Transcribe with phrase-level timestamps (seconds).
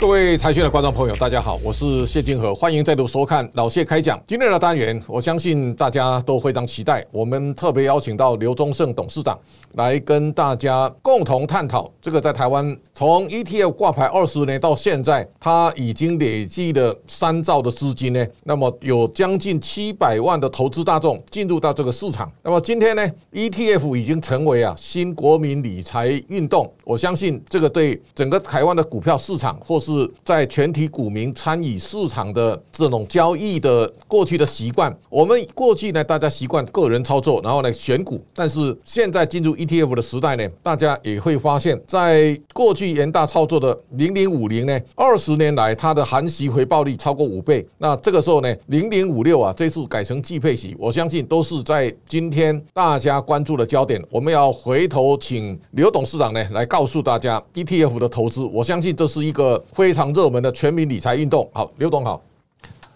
[0.00, 4.18] 各位财讯的观众朋友，大家好，我是谢金河，欢迎再度收看老谢开讲。
[4.28, 7.04] 今天的单元，我相信大家都非常期待。
[7.10, 9.36] 我们特别邀请到刘忠胜董事长
[9.74, 18.24] 来跟大家共同探讨这个在台湾从 ETF 挂牌二十年到现在，他已经累计了三兆的资金呢。
[18.44, 22.30] 那么有将近七百万的投资大众进入到这个市场。
[22.44, 26.72] 那么今天呢，ETF 已经成为啊新国民理财运动。
[26.88, 38.18] 我相信这个对整个台湾的股票市场或是在全体股民参与市场的这种交易的过去的习惯，我们过去呢，大家习惯个人操作，然后呢选股。
[38.34, 47.66] 但是现在进入 ETF 的时代呢，大家也会发现，在过去严大操作的零零五零呢，二十年来它的含息回报率超过五倍。
[47.76, 54.02] 那这个时候呢，零零五六啊，这次改成季配息，我相信都是在今天大家关注的焦点。
[54.08, 59.60] 我们要回头请刘董事长呢来告告诉大家 ETF 的投资，我相信这是一个。
[59.72, 62.22] 非常热门的全民理财运动，好，刘总好，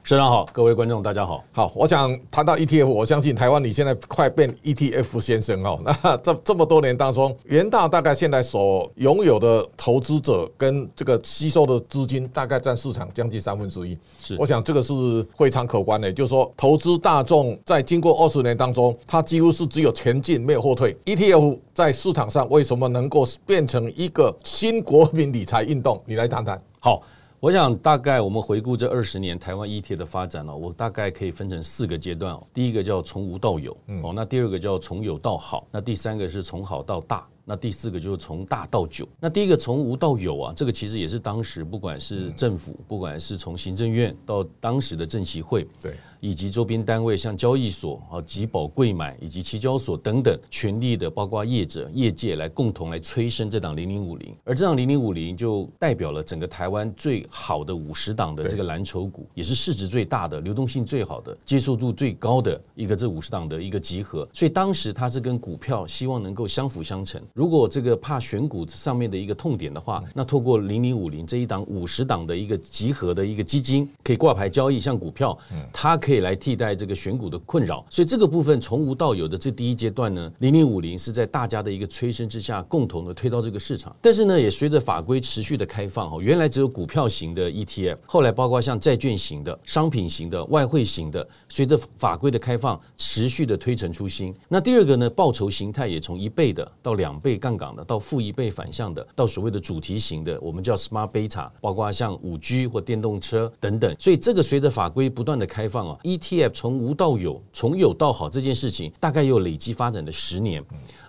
[0.05, 5.81] 社长好，各位观众大家好，好，我想谈到 ETF，我相信台湾你现在快变 ETF 先生哦。
[6.03, 13.97] 那这这么多年当中，元大大概现在所拥有的投资者跟这个吸收的资金，大概占市场将近三分之一。
[14.21, 14.93] 是，我想这个是
[15.37, 20.97] 非常可观的，就是说投资大众在经过二十年当中，它几乎是只有前进没有后退。
[21.05, 26.03] ETF 在市场上为什么能够变成一个新国民理财运动？
[26.05, 26.61] 你来谈谈。
[26.85, 27.01] 好，
[27.43, 32.47] 我想大概我们回顾这二十年台湾 ETF 的发展呢，我大概可以分成四个阶段哦。
[32.55, 37.27] 第一个叫从无到有，哦，那第二个叫从有到好，那第三个是从好到大。
[37.45, 39.07] 那第四个就是从大到九。
[39.19, 54.35] 那第一个从无到有啊，这个其实也是当时不管是政府，不管是从行政院到当时的政协会，对，以及周边单位像交易所啊、集保贵买以及期交所等等，全力的包括业者、业界来共同来催生这档零零五零。
[54.45, 64.29] 而这档零零五零就代表了整个台湾最好的五十档的这个蓝筹股，也是市值最大的、流动性最好的、接受度最高的一个这五十档的一个集合。
[64.33, 67.21] 所以当时它是跟股票希望能够相辅相成。
[67.35, 75.37] 如果这个怕选股上面的一个痛点的话，那透过零零五零这一档五十档的一个集合的一个基金，可以挂牌交易，像股票，
[75.73, 77.85] 它可以来替代这个选股的困扰。
[77.89, 83.95] 所以这个部分从无到有的这第一阶段呢，零零五零是在大家的一个催生之下，共同的推到这个市场。
[84.03, 94.35] 但是呢，也随着法规持续的开放，哦，原来只有股票型的 ETF，后来包括像债券型的、商品型的、外汇型的，随着法规的开放，持续的推陈出新。
[94.49, 97.63] 那第二个呢，报酬形态也从一倍的到两倍杠杆。
[97.77, 103.95] 的到负一倍反向的，到所谓的主题型的，我们叫 Smart Beta，包括像五 G 或电动车等等。
[103.99, 110.63] 所以这个随着法规不断的开放啊，ETF 从无到有，从有到好这件事情，大概有累积发展的十年。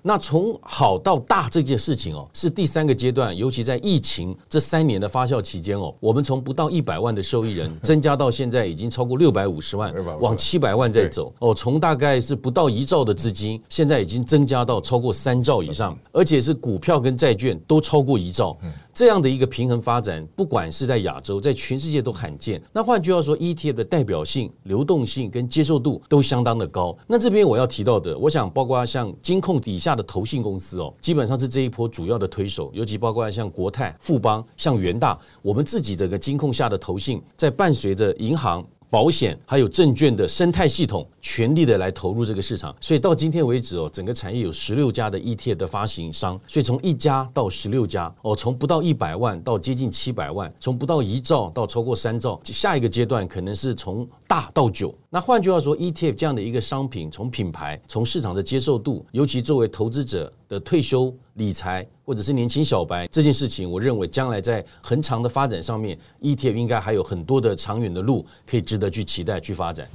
[0.03, 11.53] 那从好到大这件事情哦，是第三个阶段，尤其在疫情这三年的发酵期间哦，我们从不到一百万的受益人增加到现在已经超过六百五十万，往七百万在走哦。
[11.53, 18.57] 从大概是不到一兆的资金，现在已经增加到超过三兆以上，而且是股票跟债券都超过一兆。
[18.93, 22.61] 这样的一个平衡发展，不管是在亚洲，在全世界都罕见。
[22.71, 26.95] 那换句话说，ETF 的代表性、流动性跟接受度都相当的高。
[27.07, 38.63] 那这边我要提到的，我想包括像金控底下的投信公司哦，基本上是这一波主要的推手，尤其包括像国泰、富邦、像元大，我们自己整个金控下的投信，在伴随着银行。
[38.93, 54.93] 保险还有证券的生态系统，全力的来投入这个市场，所以到今天为止哦，整个产业有十六家的 ETF 的发行商，所以从一家到十六家哦，从不到一百万到接近七百万，从不到一兆到超过三兆，下一个阶段可能是从大到九。
[55.09, 61.85] 那换句话说，ETF 这样的一个商品，从品牌、从市场的接受度，尤其作为投资者的退休理财。
[62.05, 69.87] 或者是年轻小白这件事情，我认为将来在恒长的发展上面，ETF 应该还有很多的长远的路可以值得去期待去发展。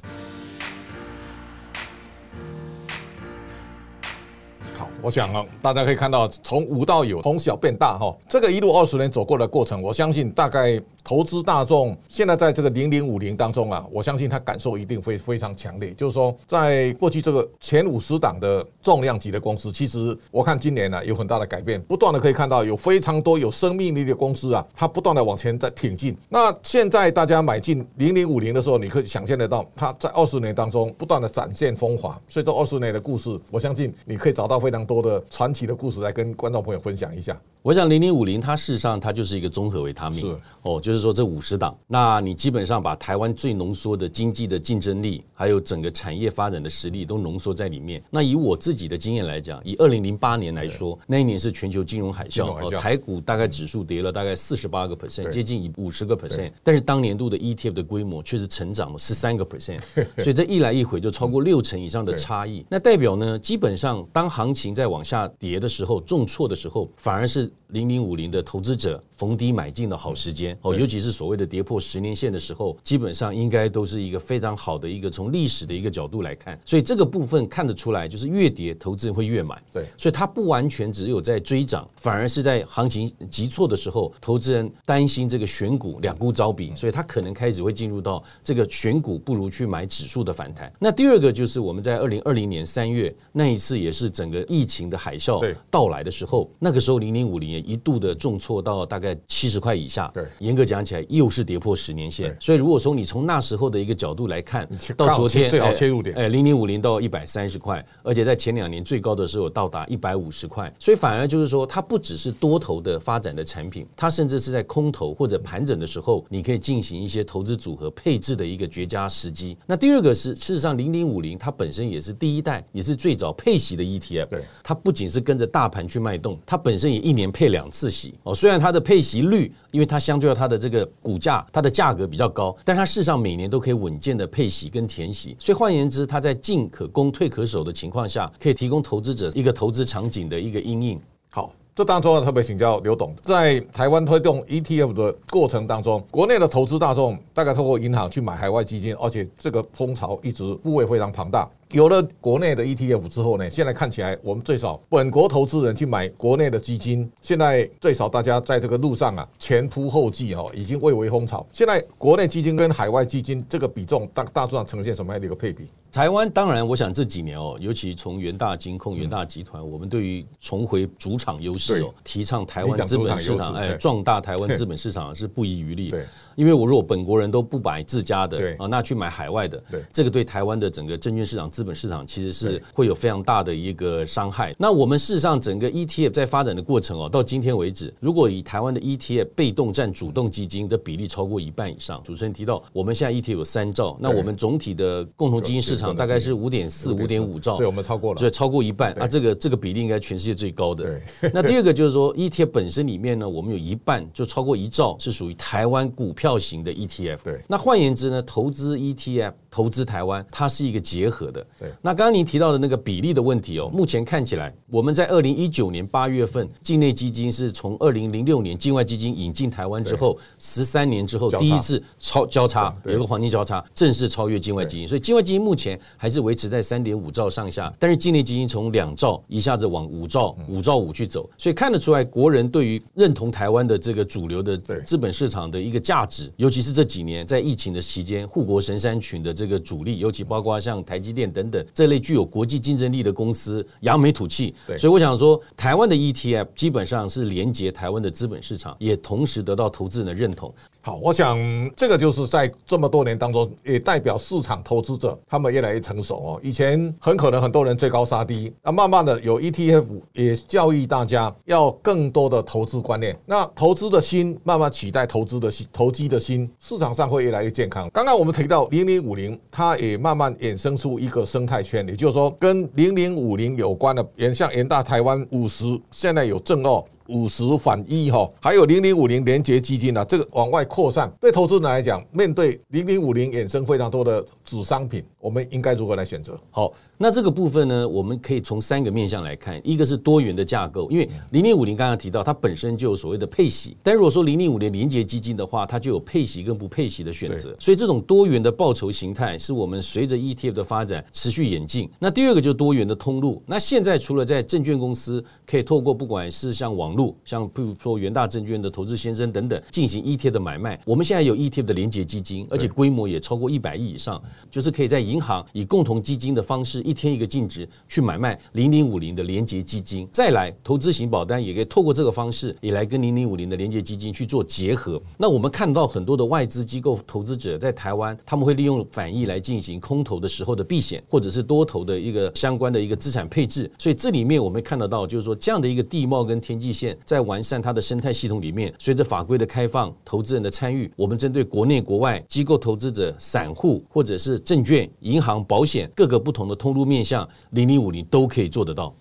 [4.75, 10.83] 好，我想啊，大家可以看到从无到有，从小变大哈，这个一路二十年走过的过程，我相信大概。
[11.05, 15.93] 投资大众现在在这个零零五零当中啊，我相信他感受一定会非常强烈。
[15.95, 26.17] 就是说，在过去这个前五十档的重量级的公司，其实我看今年呢有很大的改变，不断的可以看到有非常多有生命力的公司啊，它不断的往前在挺进。
[26.29, 32.21] 那现在大家买进零零五零的时候，你可以想象得到，它在二十年当中不断的展现风华。
[32.29, 37.39] 所以这二十年的故事，我相信你可以找到非常多的传奇的故事来跟观众朋友分享一下。
[37.63, 48.03] 我想零零五零它事实上它就是一个综合维他命，是哦，就是说这五十档，那你基本上把台湾最浓缩的经济的竞争力，还有整个产业发展的实力都浓缩在里面。
[48.09, 59.81] 那以我自己的经验来讲，以二零零八年来说，那一年是全球金融海啸，哦，台股大概指数跌了大概四十八个 percent，接近五十个 percent，但是当年度的 ETF 的规模却是成长了十三个 percent，
[60.17, 62.65] 所以这一来一回就超过六成以上的差异。
[62.71, 67.53] 那代表呢，基本上当行情在往下跌的时候，重挫的时候，反而是。
[67.73, 79.61] 零零五零的投资者逢低买进的好时间哦，尤其是所谓的跌破十年线的时候，基本上应该都是一个非常好的一个从历史的一个角度来看，所以这个部分看得出来，就是越跌投资人会越买。
[79.73, 90.73] 对，所以它不完全只有在追涨，反而是在行情急挫的时候，投资人担心这个选股两股招比，所以他可能开始会进入到这个选股不如去买指数的反弹。
[90.79, 97.49] 那第二个就是我们在二零二零年三月那一次，也是整个疫情的海啸到来的时候，那个时候零零五零。
[97.49, 119.57] 一度的重挫到大概七十块以下，对，严格讲起来又是跌破十年线，所以如果说你从那时候的一个角度来看，到昨天最好切入点，哎，零零五零到一百三十块，而且在前两年最高的时候到达一百五十块，所以反而就是说，它不只是多头的发展的产品，它甚至是在空头或者盘整的时候，你可以进行一些投资组合配置的一个绝佳时机。
[119.67, 127.49] 那第二个是，事实上零零五零它本身也是第一代，也是最早配息的 ETF，对，它不仅是跟着大盘去脉动，它本身也一年配。
[127.49, 128.13] 两次息。
[128.25, 141.01] 哦，虽然它的配息率，因为它相对它的这个股价，它的价格比较高，但它事实上每年都可以稳健的配息跟填息，所以换言之，它在进可攻退可守的情况下，可以提供投资者一个投资场景的一个阴影。
[141.31, 151.49] 好，这当中特别请教刘董，在台湾推动 ETF 的过程当中，国内的投资大众大概透过银行去买海外基金，而且这个风潮一直部位非常庞大。
[151.73, 161.47] 有了国内的 ETF 之后呢，现在看起来我们最少本国投资人去买国内的基金，现在最少大家在这个路上啊前仆后继哦，已经蔚为风潮。
[161.51, 165.69] 现在国内基金跟海外基金这个比重大大致上呈现什么样的一个配比？
[165.91, 175.89] 台湾当然，我想这几年哦，尤其从元大金控、元大集团，我们对于重回主场优势哦，提倡台湾资本市场，哎，壮大台湾资本市场是不遗余力。
[175.89, 176.05] 对，
[176.35, 181.51] 因为我如果本国人都不买自家的，啊，那去买海外的，对，这个对台湾的整个证券市场。
[181.59, 184.55] 资本市场其实是会有非常大的一个伤害。
[184.57, 201.01] 那我们事实上整个 ETF 在发展的过程哦，到今天为止，如果以台湾的 ETF 被动占主动基金的比例超过一半以上，主持人提到我们现在 ETF 有三兆，那我们总体的共同基金市场大概是五点四、五点五兆，所以我们超过了，所以超过一半啊，这个这个比例应该全世界最高的。
[201.35, 207.19] 那第二个就是说 ETF 本身里面呢，我们有一半就超过一兆是属于台湾股票型的 ETF。
[207.25, 209.33] 对，那换言之呢，投资 ETF。
[209.51, 211.45] 投资台湾，它是一个结合的。
[211.59, 224.87] 对，那刚刚您提到的那个比例的问题哦，目前看起来，我们在二零一九年八月份，境内基金是从二零零六年境外基金引进台湾之后，十三年之后第一次超交叉，有一个黄金交叉，正式超越境外基金。
[224.87, 239.38] 所以境外基金目前还是维持在三点五兆上下，但是境内基金从两兆一下子往五兆、五兆五去走，所以看得出来，国人对于认同台湾的这个主流的资本市场的一个价值，尤其是这几年在疫情的期间，护国神山群的。
[239.39, 244.53] 这个主力，尤其包括像台积电等等这类具有国际竞争力的公司扬眉吐气。
[244.77, 250.53] 所以我想说，台湾的 ETF 基本上是连接台湾的资本市场，也同时得到投资人的认同。
[250.89, 251.39] 好，我想
[251.77, 256.41] 这个就是在这么多年当中，也代表市场投资者他们越来越成熟哦。
[256.43, 263.15] 以前很可能很多人追高杀低，那慢慢的有 ETF 也教育大家要更多的投资观念。
[263.27, 267.91] 那投资的心慢慢取代投资的心，投机的心，市场上会越来越健康。
[267.93, 276.83] 刚刚我们提到零零五零，它也慢慢衍生出一个生态圈，也就是说跟零零五零有关的，也像元大台湾五十，现在有正二。
[277.09, 284.25] 五十反一哈，还有零零五零连接基金呢，这个往外扩散，对投资人来讲，面对零零五零衍生非常多的
[284.57, 286.39] 子商品，我们应该如何来选择？
[286.51, 286.73] 好。
[287.01, 301.89] 那这个部分呢，我们可以从三个面向来看，一个是多元的架构，因为零零五零刚刚提到它本身就有所谓的配息，但如果说零零五零连接基金的话，它就有配息跟不配息的选择，所以这种多元的报酬形态是我们随着 ETF 的发展持续演进。
[302.01, 314.21] 那第二个就是多元的通路，那现在除了在证券公司可以透过不管是像网络，像比如说元大证券的投资先生等等进行 ETF 的买卖，我们现在有 ETF 的连接基金，而且规模也超过一百亿以上，
[314.51, 320.09] 就是可以在银行以共同基金的方式，一天一个净值去买卖零零五零的连接基金。
[320.13, 325.01] 再来，投资型保单也可以透过这个方式，也来跟零零五零的连接基金去做结合。
[325.17, 333.71] 那我们看到很多的外资机构投资者在台湾，他们会利用反义来进行空投的时候的避险，或者是多头的一个相关的一个资产配置。
[333.79, 348.95] 所以这里面我们看得到，就是说这样的一个地貌跟天际线，在完善它的生态系统里面，随着法规的开放，投资人的参与，我们针对国内国外机构投资者、散户或者是是证券、银行、保险各个不同的通路面向，零零五零都可以做得到。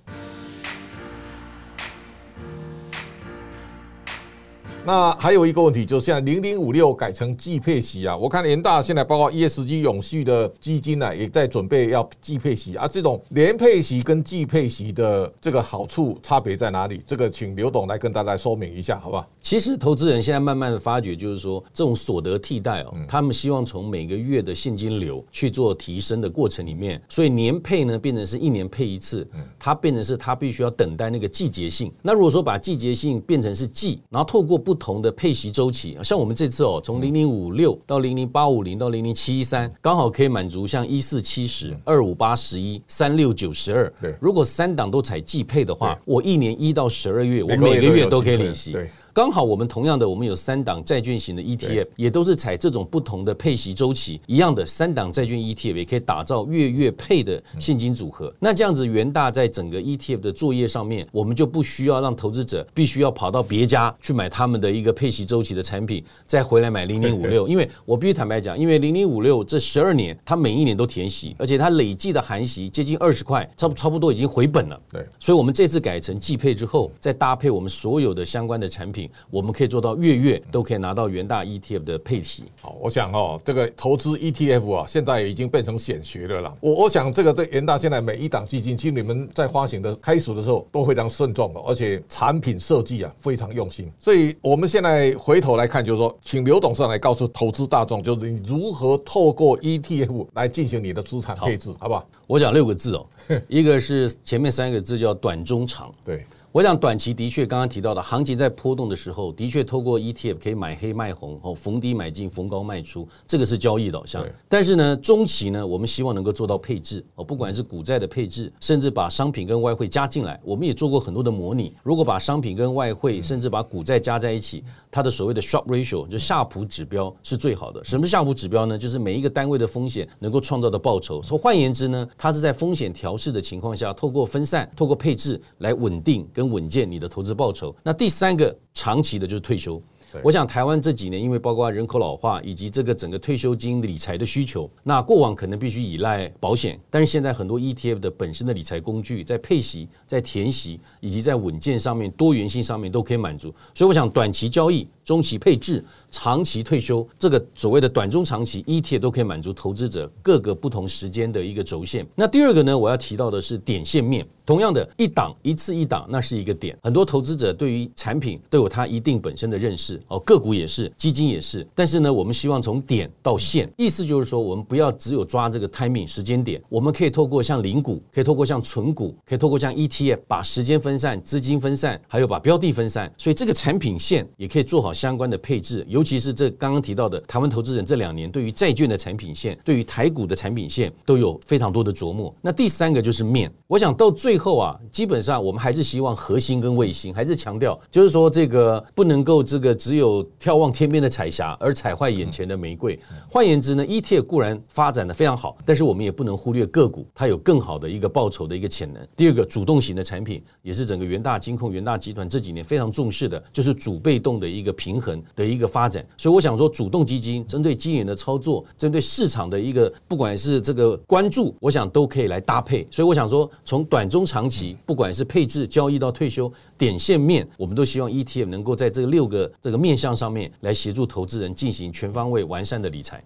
[4.88, 12.88] 那还有一个问题，就是现在零零五六改成季配息啊，我看联大现在包括 ESG 永续的基金呢，也在准备要季配息啊。
[12.88, 17.02] 这种连配息跟季配息的这个好处差别在哪里？
[17.06, 19.28] 这个请刘董来跟大家说明一下，好不好？
[19.42, 29.28] 其实投资人现在慢慢的发觉，就是说这种所得替代哦，他们希望从每个月的现金流去做提升的过程里面，所以年配呢变成是一年配一次，
[29.60, 31.92] 它变成是它必须要等待那个季节性。
[32.02, 43.92] 那如果说把季节性变成是季，然后透过不同的配息周期，像我们这次哦，从零零五六到零零八五零到零零七一三，刚好可以满足像一四七十二五八十一三六九十二。
[44.00, 48.72] 对，如果三档都采季配的话，我一年一到十二月，我每个月都可以领息。
[48.72, 48.90] 对。
[49.18, 58.32] 刚好我们同样的，我们有三档债券型的 ETF，也都是采这种不同的配息周期一样的三档债券 ETF，也可以打造月月配的现金组合。
[58.40, 67.48] 那这样子，元大在整个 ETF 的作业上面，我们就不需要让投资者必须要跑到别家去买他们的一个配息周期的产品，再回来买零零五六。
[67.50, 74.80] 因为我必须坦白讲，因为零零五六这十二年，它每一年都填息，而且它累计的含息接近二十块，差不差不多已经回本了。
[74.92, 79.07] 对，所以我们这次改成季配之后，再搭配我们所有的相关的产品。
[79.30, 82.46] 我们可以做到月月都可以拿到元大 ETF 的配息。
[82.62, 86.54] 好，我想哦，这个投资 ETF 啊，现在已经变成显学了啦。
[86.60, 93.92] 我我想这个对元大现在每一档基金，其实你们在发行的开始的时候都非常慎重的，而且产品设计啊非常用心。
[94.00, 102.08] 所以我们现在回头来看，就是说，请刘董事长来告诉投资大众，就是你如何透过 ETF 来进行你的资产配置，好不好？
[102.26, 103.06] 我讲六个字哦，
[103.48, 105.94] 一个是前面三个字叫短中长。
[106.04, 106.26] 对。
[106.58, 114.26] 我想短期的确，刚刚提到的行情在波动的时候，的确透过 ETF 可以买黑卖红，哦，逢低买进，逢高卖出，这个是交易导向。
[114.50, 121.76] 但是呢，中期呢，我们希望能够做到配置，哦，不管是股债的配置，甚至把商品跟外汇加进来，我们也做过很多的模拟。
[121.84, 127.84] 如果把商品跟外汇，甚至把股债加在一起，它的所谓的 s h o p ratio 就夏普指标是最好的。
[127.84, 128.76] 什么是夏普指标呢？
[128.76, 131.22] 就是每一个单位的风险能够创造的报酬。
[131.22, 136.47] 说换言之呢，它是在风险调试的情况下，透过分散，透过配置来稳定跟。
[136.50, 137.76] 稳健你的投资报酬。
[137.84, 139.82] 那第三个长期的就是退休。
[140.24, 153.54] 我想台湾这几年因为包括人口老化以及这个整个退休金理财的需求，那过往可能必须依赖保险，但是现在很多 ETF 的本身的理财工具在配息、在填息以及在稳健上面、多元性上面都可以满足。
[153.74, 162.06] 所以我想短期交易、中期配置、长期退休，这个所谓的短中长期 ETF 都可以满足投资者各个不同时间的一个轴线。
[162.16, 164.26] 那第二个呢，我要提到的是点线面。
[164.46, 166.78] 同样的一档一次一档，那是一个点。
[166.82, 171.68] 很多投资者对于产品都有他一定本身的认识哦，个股也是，基金也是。
[171.76, 183.14] 但是呢，我们希望从点到线，意思就是说，我们不要只有抓这个 timing 时间点，我们可以透过像零股，可以透过像存股，可以透过像 ETF，把时间分散、资金分散，还有把标的分散。
[183.18, 185.86] 所以这个产品线也可以做好相关的配置。
[185.90, 192.34] 尤其是这刚刚提到的台湾投资人这两年对于债券的产品线，对于台股的产品线都有非常多的琢磨。
[192.42, 194.38] 那第三个就是面，我想到最。
[194.38, 203.00] 后啊，基本上我们还是希望核心跟卫星还是强调，就是说这个不能够这个只有眺望天边的彩霞而踩坏眼前的玫瑰。
[203.30, 209.02] 换言之呢，ETF 固然发展的非常好，但是我们也不能忽略个股它有更好的一个报酬的一个潜能。
[209.16, 216.06] 第二个，主动型的产品也是整个元大金控、元大集团这几年非常重视的，就是主被动的一个平衡的一个发展。
[216.18, 222.86] 所以我想说，主动基金针对基金的操作，针对市场的一个不管是这个关注，我想都可以来搭配。
[222.92, 224.28] 所以我想说，从短中。
[224.28, 233.24] 长期，不管是配置、交易到退休、点线面，我们都希望 ETF 能够在这六个这个面向上面来协助投资人进行全方位完善的理财。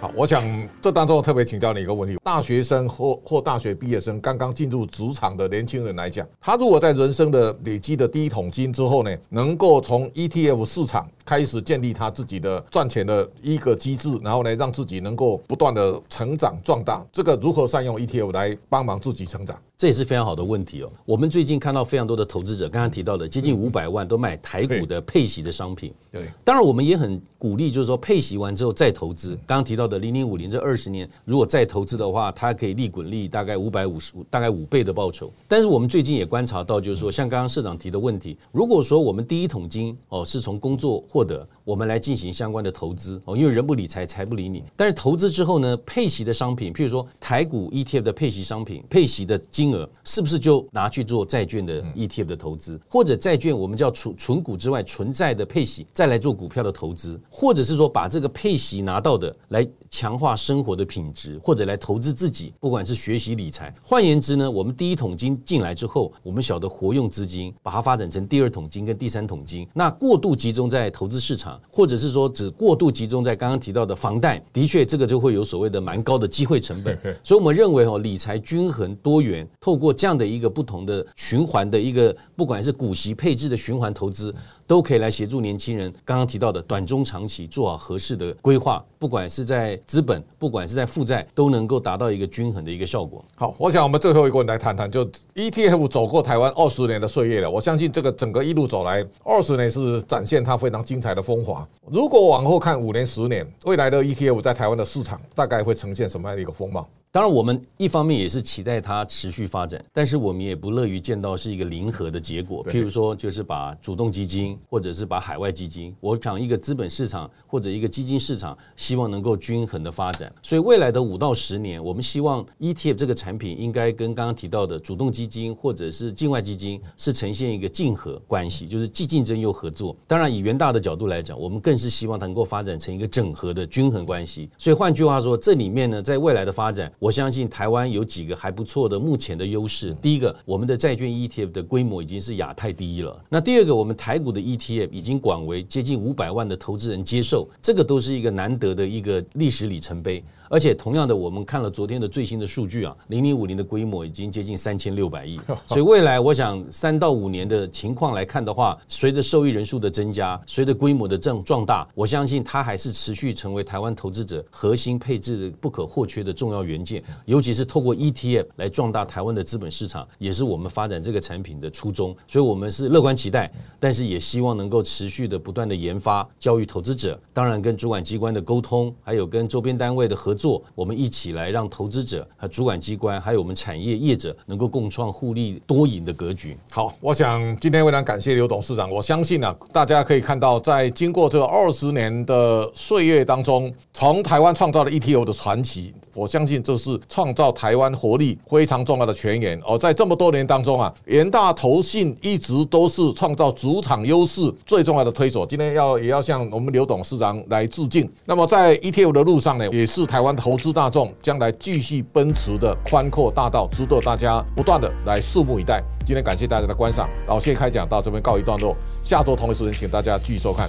[0.00, 0.44] 好，我想
[0.80, 19.54] 这当中特别请教你一个问题：大学生或或大学毕业生刚刚进入职场的年轻人来讲，他如果在人生的累积的第一桶金之后呢，能够从 ETF 市场开始建立他自己的赚钱的一个机制，然后呢，让自己能够不断的成长壮大，这个如何善用 ETF 来帮忙自己成长？
[19.76, 20.90] 这也是非常好的问题哦。
[21.04, 25.92] 我们最近看到非常多的投资者，刚刚提到的接近五百万都买台股的配息的商品。
[26.10, 29.36] 对，当然我们也很鼓励，就是说配息完之后再投资。
[29.46, 35.30] 刚刚提到的零零五零这二十年，如果再投资的话，它可以利滚利大概五百五十，大概五倍的报酬。
[35.46, 44.64] 但是我们最近也观察到，就是说像刚刚社长提的问题，如果说我们第一桶金哦是从工作获得，我们来进行相关的投资哦，因为人不理财，财不理你。
[44.74, 63.74] 但是投资之后呢，配息的商品，譬如说台股 ETF 的配息商品，配息的金额是不是就拿去做债券的 ETF 的投资，或者债券我们叫纯纯股之外存在的配息，再来做股票的投资，或者是说把这个配息拿到的来强化生活的品质，或者来投资自己，不管是学习理财。
[63.82, 69.68] 换言之呢，我们第一桶金进来之后，我们晓得活用资金，把它发展成第二桶金跟第三桶金。
[69.74, 76.98] 那过度集中在投资市场，或者是说只过度集中在刚刚提到的房贷，的确这个就会有所谓的蛮高的机会成本。
[77.22, 84.34] 所以我们认为哦，理财均衡多元，透过这样的一个不同的循环的一个，不管是股息配置的循环投资，
[84.68, 85.92] 都可以来协助年轻人。
[86.04, 93.24] 刚刚提到的短中长期做好合适的规划，不管是在资本，不管是在负债，都能够达到一个均衡的一个效果。
[93.34, 97.50] 好，我想我们最后一个来谈谈，就 ETF 走过台湾二十年的岁月了。
[97.50, 101.66] 我相信这个整个一路走来，二十年是展现它非常精彩的风华。
[101.90, 106.86] 如果往后看五年、十年，未来的 ETF 在台湾的市场大概会呈现什么样的一个风貌？
[107.10, 112.62] 当然，我们一方面也是期待它持续发展，但是我们也不乐于见到是一个零和的结果。
[112.66, 120.30] 譬如说，就是把主动基金，或者是把海外基金，我想一个资本市场或者一个基金市场，希望能够均衡的发展。
[120.42, 129.96] 所以未来的五到十年，我们希望 ETF 这个产品应该跟刚刚提到的主动基金或者是境外基金是呈现一个竞合关系，就是既竞争又合作。
[130.06, 134.50] 当然，以元大的角度来讲，我们更是希望它能够发展成一个整合的均衡关系。
[134.58, 136.92] 所以换句话说，这里面呢，在未来的发展。
[136.98, 139.94] 我相信台湾有几个还不错的目前的优势。
[140.02, 143.24] 第一个，我们的债券 ETF 的规模已经是亚太第一了。
[143.28, 150.24] 那第二个，我们台股的 ETF 已经广为接近五百万的投资人接受，这个都是一个难得的一个历史里程碑。
[150.48, 155.38] 而且同样的，我们看了昨天的最新的数据啊，零零五零的规模已经接近三千六百亿。
[155.66, 167.02] 所以未来我想三到五年的情况来看的话，随着受益人数的增加，随着规模的壮壮大，我相信它还是持续成为台湾投资者核心配置的不可或缺的重要元件。
[167.26, 172.16] 尤其是透过 ETF 来壮大台湾的资本市场，也是我们发展这个产品的初衷。
[172.26, 180.37] 所以我们是乐观期待，但是也希望能够持续的不断的研发、教育投资者，当然跟主管机关的沟通，还有跟周边单位的合。
[180.38, 186.56] 做，我们一起来让投资者和主管机关，还有我们产业业者，能够共创互利多赢的格局。
[186.70, 188.88] 好，我想今天非常感谢刘董事长。
[188.88, 199.60] 我相信呢，大家可以看到，在经过这二十年的岁月当中，从台湾创造了 ETO 的传奇，我相信这是创造台湾活力非常重要的泉源。
[199.66, 205.44] 而在这么多年当中啊，元大投信一直都是创造主场优势最重要的推手。
[205.44, 208.08] 今天要也要向我们刘董事长来致敬。
[208.24, 215.82] 那么在 ETO 的路上呢，也是台湾投资大众将来继续奔驰的宽阔大道，值得大家不断的来拭目以待。
[216.06, 220.68] 今天感谢大家的观赏，老谢开讲到这边告一段落，下周同一时间请大家继续收看。